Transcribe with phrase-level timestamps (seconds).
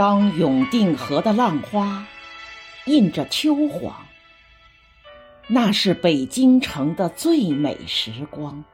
[0.00, 2.06] 当永定河的浪花
[2.86, 4.06] 印着秋黄，
[5.46, 8.64] 那是北京城的最美时光。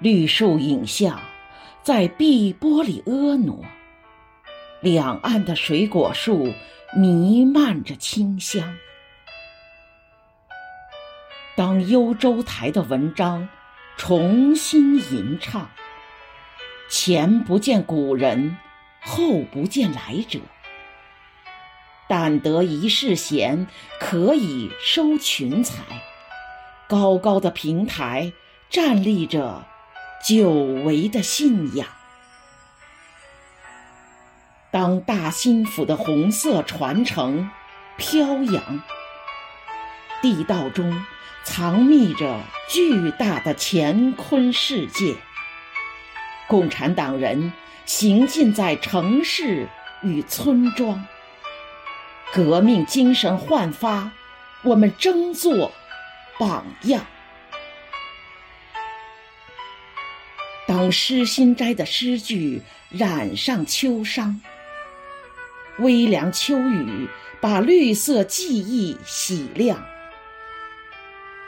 [0.00, 1.18] 绿树影像
[1.82, 3.66] 在碧波里婀娜，
[4.82, 6.52] 两岸的水果树
[6.94, 8.76] 弥漫着清香。
[11.56, 13.48] 当幽州台的文章
[13.96, 15.70] 重新吟唱，
[16.90, 18.58] 前不见古人，
[19.04, 20.40] 后不见来者。
[22.08, 23.66] 但得一世闲，
[24.00, 25.82] 可以收群才。
[26.88, 28.32] 高高的平台
[28.68, 29.66] 站立着
[30.26, 31.86] 久违的信仰。
[34.70, 37.50] 当大兴府的红色传承
[37.96, 38.82] 飘扬，
[40.20, 41.04] 地道中。
[41.46, 42.40] 藏匿着
[42.70, 45.14] 巨大的乾坤世界。
[46.48, 47.52] 共产党人
[47.86, 49.68] 行进在城市
[50.02, 51.04] 与村庄，
[52.32, 54.12] 革命精神焕发，
[54.62, 55.72] 我们争做
[56.38, 57.06] 榜样。
[60.66, 64.40] 当诗心斋的诗句染上秋殇，
[65.78, 67.08] 微凉秋雨
[67.40, 69.86] 把绿色记忆洗亮。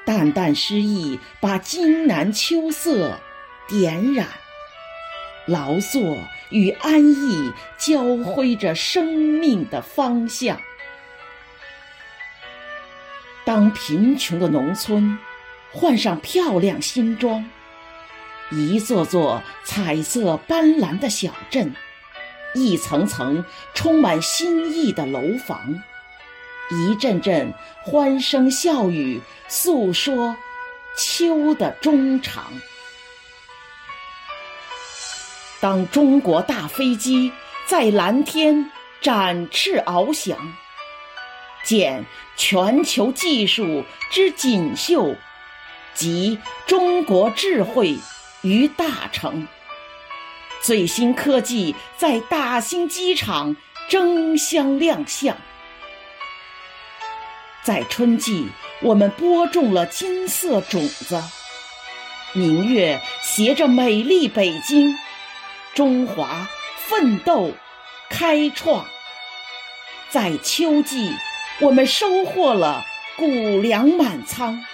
[0.04, 3.18] 淡淡诗意把金南秋色
[3.66, 4.28] 点染，
[5.46, 6.18] 劳作
[6.50, 10.60] 与安逸交辉着生命的方向。
[13.44, 15.18] 当贫穷的农村
[15.72, 17.48] 换上漂亮新装，
[18.50, 21.74] 一座座彩色斑斓的小镇，
[22.54, 25.80] 一层层充满新意的楼房。
[26.68, 27.52] 一阵阵
[27.82, 30.36] 欢声笑语，诉说
[30.96, 32.52] 秋的衷肠。
[35.60, 37.32] 当中国大飞机
[37.66, 40.36] 在蓝天展翅翱翔，
[41.64, 42.04] 见
[42.36, 45.16] 全球技术之锦绣，
[45.94, 47.98] 集中国智慧
[48.42, 49.48] 于大成。
[50.62, 53.56] 最新科技在大兴机场
[53.88, 55.36] 争相亮相。
[57.62, 58.48] 在春季，
[58.82, 61.22] 我们播种了金色种子，
[62.32, 64.96] 明月携着美丽北京，
[65.76, 66.48] 中华
[66.78, 67.52] 奋斗
[68.08, 68.86] 开创。
[70.08, 71.14] 在秋季，
[71.60, 72.82] 我们收获了
[73.18, 74.64] 谷粮满仓，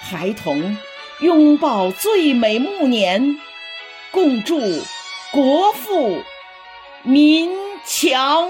[0.00, 0.78] 孩童
[1.20, 3.38] 拥抱最美暮年，
[4.10, 4.58] 共祝
[5.30, 6.24] 国富
[7.02, 7.50] 民
[7.84, 8.48] 强。